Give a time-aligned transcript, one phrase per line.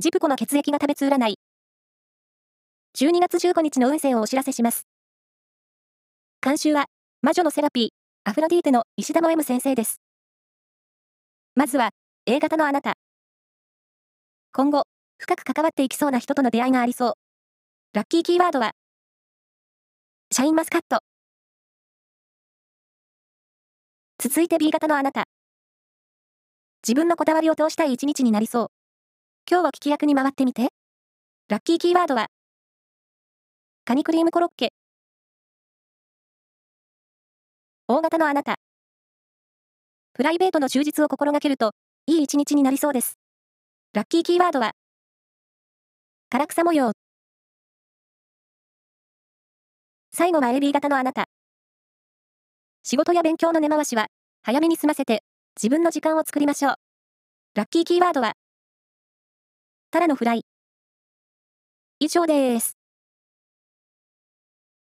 [0.00, 1.34] ジプコの血液が食べつ占い。
[2.96, 4.86] 12月15日の運勢をお知らせします。
[6.40, 6.86] 監修は、
[7.20, 7.88] 魔女のセラピー、
[8.22, 10.00] アフロディーテの石田も M 先生です。
[11.56, 11.90] まずは、
[12.26, 12.94] A 型のあなた。
[14.52, 14.84] 今後、
[15.18, 17.12] 深く関わっていきそうな人との出会いがありそう。
[17.92, 18.70] ラッキーキーワードは、
[20.30, 21.00] シャインマスカット。
[24.22, 25.24] 続いて B 型のあなた。
[26.86, 28.77] 自分のこだわりを通したい一日になりそう。
[29.50, 30.68] 今日は聞き役に回ってみて。
[31.48, 32.26] ラッキーキーワードは、
[33.86, 34.74] カニクリームコロッケ。
[37.86, 38.56] 大型のあなた。
[40.12, 41.72] プライベートの充実を心がけると、
[42.04, 43.14] いい一日になりそうです。
[43.94, 44.72] ラッキーキーワードは、
[46.28, 46.92] 唐草模様。
[50.12, 51.24] 最後は AB 型のあなた。
[52.82, 54.08] 仕事や勉強の根回しは、
[54.42, 55.22] 早めに済ませて、
[55.56, 56.74] 自分の時間を作りましょう。
[57.54, 58.34] ラッキーキーワードは、
[59.92, 60.44] タラのフライ。
[62.00, 62.77] 以上です。